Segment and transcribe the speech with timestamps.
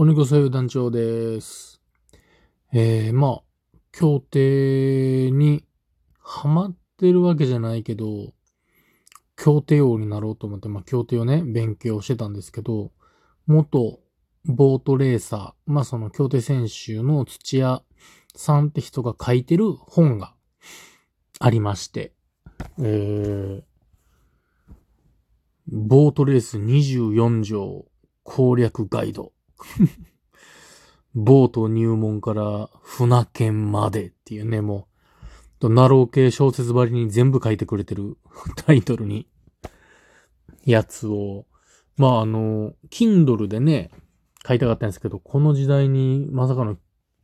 [0.00, 1.82] 鬼子そういう団長です。
[2.72, 5.64] えー、まあ、協定に
[6.20, 8.32] ハマってるわけじゃないけど、
[9.34, 12.92] 協定王になろうと思って、まあ、協定をね、勉強してたんですけど、
[13.48, 13.98] 元
[14.44, 17.82] ボートレーサー、まあ、その協定選手の土屋
[18.36, 20.32] さんって人が書いてる本が
[21.40, 22.12] ありまして、
[22.78, 23.62] えー、
[25.66, 27.86] ボートレース24条
[28.22, 29.32] 攻略ガイド。
[31.14, 34.86] ボート入門から船券までっていうね、も
[35.60, 38.16] う、ナロー系小説ばりに全部書いてくれてる
[38.56, 39.28] タイトルに、
[40.64, 41.46] やつを、
[41.96, 43.90] まああの、Kindle でね、
[44.46, 46.78] 書いたかったんですけど、この時代にまさかの、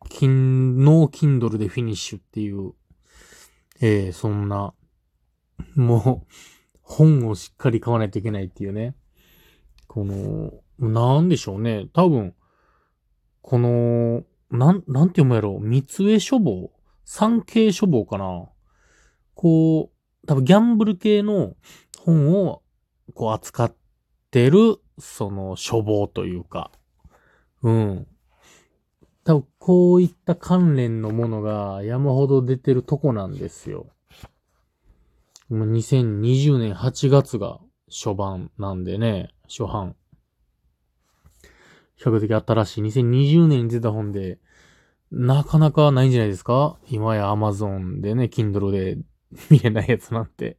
[0.09, 2.73] 金、ノー Kindle でフィニッシュっていう、
[3.81, 4.75] えー、そんな、
[5.77, 6.33] もう、
[6.83, 8.95] 本をしっかり買わないといけないっていうね。
[9.87, 11.87] この、なんでしょうね。
[11.93, 12.35] 多分、
[13.43, 15.59] この、なん、なんて読むやろ？
[15.61, 16.71] 三つ絵書房？
[17.05, 18.49] 三景書房かな？
[19.35, 21.55] こう、多分ギャンブル系の
[22.01, 22.63] 本を、
[23.15, 23.75] こう扱っ
[24.31, 26.71] てる、その書房というか、
[27.63, 28.07] うん。
[29.25, 33.87] 多分こういった関連のものが山ほど出てるとこなんですよ。
[35.51, 39.97] 2020年8月が初版なんでね、初版。
[41.97, 44.39] 比較的新しい2020年に出た本で、
[45.11, 46.79] なかなかないんじゃないですか？
[46.91, 48.99] 今や Amazon でね、Kindle で
[49.51, 50.59] 見れないやつなんて。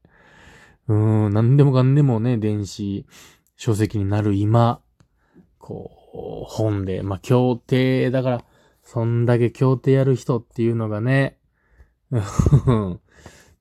[0.88, 3.06] うーん、なんでもかんでもね、電子
[3.56, 4.82] 書籍になる今、
[5.58, 8.46] こう、本で、まあ、協定、だから、
[8.84, 11.40] そんだけ協定やる人っていうのがね、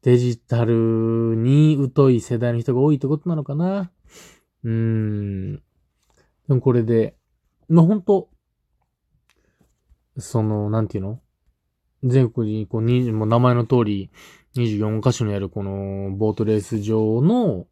[0.02, 3.90] デジタルに疎い世代の人が多いってことなのかな
[4.64, 5.54] うーん。
[5.56, 5.60] で
[6.48, 7.16] もこれで、
[7.68, 8.28] まあ、ほんと、
[10.18, 11.20] その、なんていうの？
[12.04, 14.10] 全国に、こう、に、もう名前の通り、
[14.56, 17.66] 24カ所にあるこの、ボートレース場の、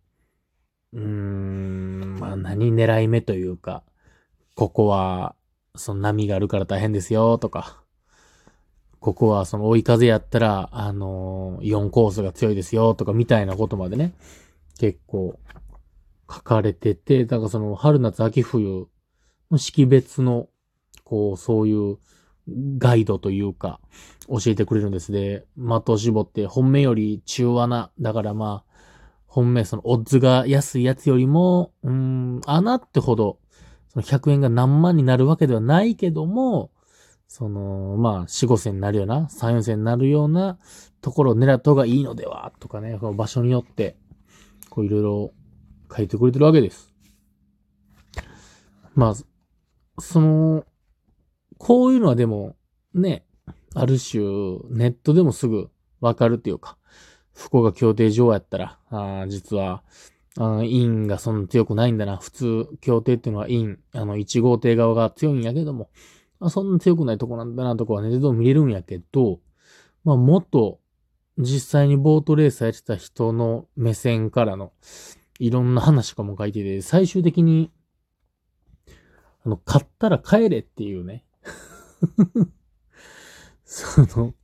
[0.93, 3.83] うーん、まあ、何狙い目というか、
[4.55, 5.35] ここは、
[5.77, 7.83] その波があるから大変ですよ、とか、
[9.01, 14.15] ここはその追い風やったら、あのー、4コースが強いですよ、とか、みたいなことまでね、
[14.79, 15.39] 結構、
[16.31, 18.89] 書かれてて、だからその、春夏秋冬
[19.59, 20.49] 識別の、
[21.05, 21.99] こう、そういう、
[22.79, 23.81] ガイドというか、
[24.29, 27.91] 教えてくれるんですで、的を絞って、本命より中穴。
[28.01, 28.73] だからまあ、
[29.27, 33.39] 本命、その、オッズが安いやつよりも、うん、穴ってほど、
[33.89, 36.71] その100円が何万になるわけではないけども、
[37.29, 40.59] その、まあ、4、5千になるような、3、4千になるような
[41.01, 43.97] ところを狙った方がいいのでは、とかね、この場所によって、
[44.69, 45.33] こういろいろ
[45.95, 46.93] 書いてくれてるわけです。
[48.95, 49.15] まあ、
[50.03, 50.67] その、
[51.59, 52.57] こういうのはでも、
[52.93, 53.25] ね、
[53.75, 54.21] ある種、
[54.69, 55.71] ネットでもすぐ
[56.01, 56.77] わかるっていうか、
[57.33, 59.83] 福岡協定上やったら、あ実は、
[60.39, 62.17] あインがそんな強くないんだな。
[62.17, 65.89] 普通、協定っていうのはイン、あの、1号艇側が強いんやけども、
[66.41, 69.39] あそんな強くないとこなんだなとこはネットでも見れるんやけど、
[70.05, 70.81] まあ、もっと、
[71.39, 74.73] 実際にボートレースやってた人の目線からの、
[75.39, 77.71] いろんな話とかも書いてて、最終的に、
[79.45, 81.25] あの、買ったら帰れっていうね。
[83.65, 84.35] その、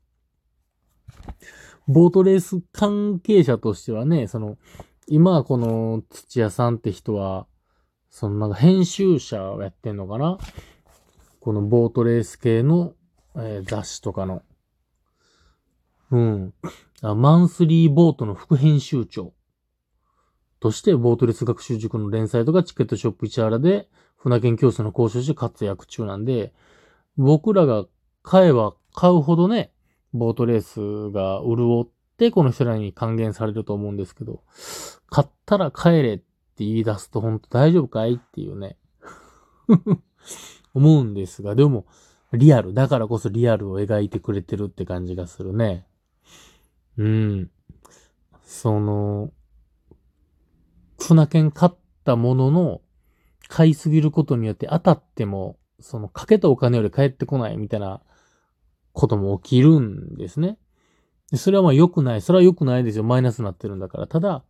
[1.87, 4.59] ボートレース関係者としてはね、その、
[5.07, 7.47] 今はこの土屋さんって人は、
[8.11, 10.39] そのなんか編集者をやってんのかな？
[11.41, 12.95] このボートレース系の、
[13.37, 14.43] えー雑誌とかの。
[16.11, 16.55] うん
[17.03, 17.15] あ。
[17.15, 19.33] マンスリーボートの副編集長
[20.61, 26.53] として、ボートレース学習塾の連載とかチケットショップ市原で船券教室の講師として活躍中なんで、
[27.17, 27.87] 僕らが
[28.23, 29.73] 買えば買うほどね、
[30.13, 34.43] ボートレースが潤って、この人らに還元されると思うんですけど、
[35.09, 36.25] 買ったら帰れって
[36.59, 38.77] 言い出すと本当大丈夫かいっていうね。
[40.75, 41.87] 思うんですが、でも、
[42.33, 42.75] リアル。
[42.75, 45.87] だからこそリアルを描いてくれてるって感じがするね。
[46.97, 47.51] うん。
[48.45, 49.33] その、
[51.09, 51.73] 船券買っ
[52.05, 52.81] たものの、
[53.49, 58.03] 買いすぎることによって当たっても、そのかけたお金より返ってこないみたいな
[58.93, 60.59] ことも起きるんですね。
[61.35, 62.21] それはまあ良くない。
[62.21, 63.05] それは良くないですよ。
[63.05, 64.07] マイナスになってるんだから。
[64.07, 64.45] ただ、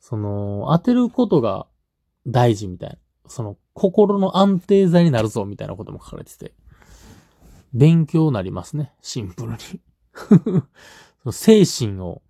[0.00, 1.66] その、当てることが
[2.26, 2.96] 大事みたいな。
[3.26, 6.52] その、心の安定剤になるぞみたいなことも書かれてて。
[7.72, 8.92] 勉強になりますね。
[9.00, 9.58] シンプルに。
[11.22, 12.22] その精神を、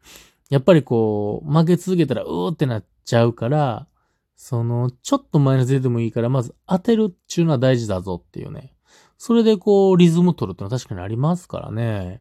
[0.50, 3.88] やっぱりこう、負け続けたらうーってなっちゃうから、
[4.34, 8.74] その、ちょっとマイナス出てもいいから、まず当てるっていうのは大事だぞっていうね。
[9.16, 12.20] それでこう、リズム取るってのは確かにありますからね。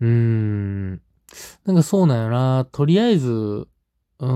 [0.00, 0.90] うーん。
[1.64, 2.66] なんかそうなんよな。
[2.70, 4.26] とりあえず、うー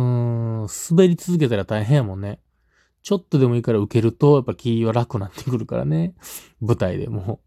[0.65, 2.41] ん、滑り続けたら大変やもんね。
[3.03, 6.15] ちょっとでもいいから受けると、やっぱ気は楽になってくるからね。
[6.61, 7.41] 舞台でも。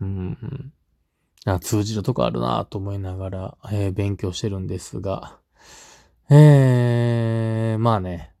[0.00, 0.72] うん。
[1.46, 5.39] あ通じるとこあるなと思いながら、えー、勉強してるんですが。
[6.30, 8.32] えー、まあね。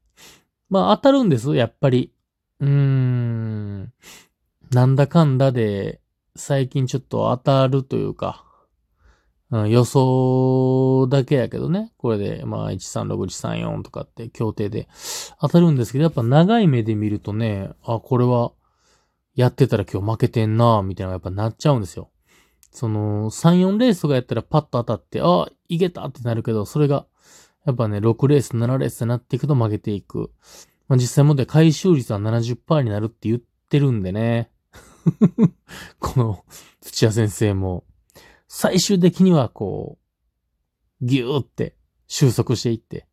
[0.68, 2.12] まあ当たるんです、やっぱり。
[2.60, 3.92] うーん。
[4.70, 6.00] なんだかんだで、
[6.36, 8.44] 最近ちょっと当たるというか、
[9.50, 11.92] うん、予想だけやけどね。
[11.96, 14.88] これで、まあ、136134とかって協定で
[15.40, 18.52] 当たるんですけど、やっぱ長い目で見るとね、あ、これは、
[19.34, 22.10] やってたら今日負けてんなみたいなのがやっぱなっちゃうんですよ。
[22.70, 27.06] その、3、4レースとかやったらパッと当たって、あ、いけたってなるけど、それが、
[27.66, 30.30] やっぱね、6レース、7レースになっていくと負けていく。
[30.88, 34.50] まあ、実際もで回収率は70%になるって言ってるんでね。
[36.00, 36.44] この
[36.80, 37.84] 土屋先生も、
[38.48, 39.98] 最終的にはこ
[41.00, 41.76] う、ぎゅーって
[42.06, 43.06] 収束していって、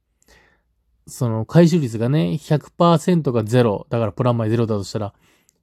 [1.06, 5.14] その回収率がね、100%が0、だからプラマイ0だとしたら、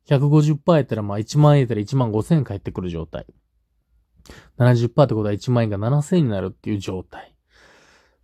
[0.07, 3.27] 150%やったらまあ1万円やったら1万5千円返ってくる状態。
[4.59, 7.35] 70%ってことは1万円が7000円になるっていう状態。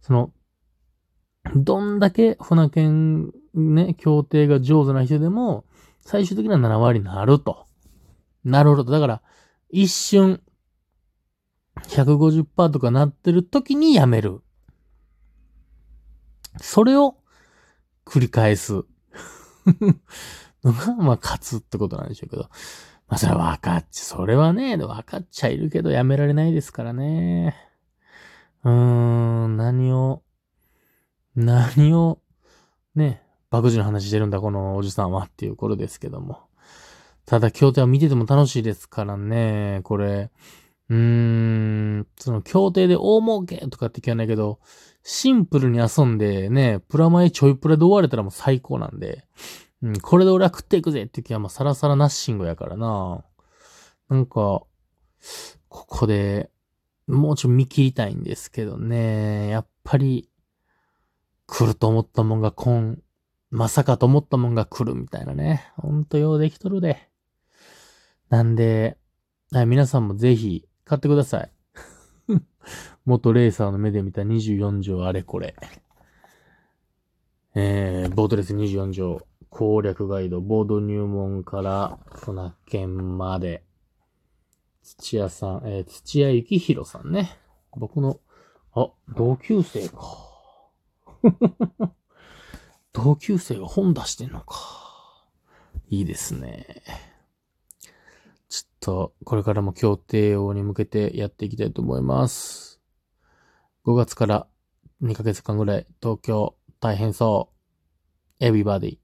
[0.01, 0.33] その、
[1.57, 5.65] どんだけ船券ね、協定が上手な人でも、
[6.01, 7.67] 最終的には7割になると。
[8.45, 8.93] なるほど。
[8.93, 9.23] だから、
[9.71, 10.41] 一瞬、
[11.89, 14.41] 150%とかなってる時にやめる。
[16.61, 17.17] それを
[18.05, 18.75] 繰り返す
[20.65, 22.43] のが、まあ、勝つってことなんでしょうけど。
[23.09, 27.57] まあ、それは分かっち、それはね、分かっちゃいるけどやめられないですからね。
[28.63, 30.23] うーん、何を、
[31.37, 32.21] 何を、
[32.95, 36.39] ね、バグジの話してるんだ、このおじさんはっていうことですけども。
[37.27, 40.31] ただ、協定は見てても楽しいですからね、これ。
[40.89, 44.59] うーん、その協定で大儲けとかって聞かないけど、
[45.03, 49.25] シンプルに遊んでね、プラマイちょいプラで終われたらもう最高なんで、
[49.83, 53.25] うん、これで俺は食っていくぜって気はまあサラサラナッシングやからな。
[54.09, 54.67] なんか、こ
[55.69, 56.51] こで、
[57.07, 59.49] もうちょっと見切りたいんですけどね。
[59.49, 60.30] やっぱり、
[61.51, 63.03] 来ると思ったもんが来ん。
[63.51, 65.73] まさかと思ったもんが来るみたいなね。
[65.77, 67.09] ほんとようできとるで。
[68.29, 68.97] なんで、
[69.51, 71.53] 皆さんもぜひ買ってください。
[73.05, 75.57] 元レーサーの目で見た24条あれこれ。
[77.57, 83.65] えー、ボートレース24条攻略ガイド、ボード入門から船券まで。
[84.83, 87.37] 土屋さん、えー、土屋幸宏さんね。
[87.73, 88.21] 僕の、
[88.73, 90.30] あ、同級生か。
[92.93, 95.27] 同級生が本出してんのか。
[95.89, 96.83] いいですね。
[98.49, 102.81] ちょっと、これからも協定王に向けてやっていきたいと思います。
[103.85, 104.47] 5月から
[105.03, 107.51] 2ヶ月間ぐらい東京大変そ
[108.41, 108.45] う。
[108.45, 108.99] Everybody.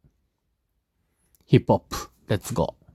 [1.45, 1.97] ヒップホップ。
[2.29, 2.86] レッツゴー。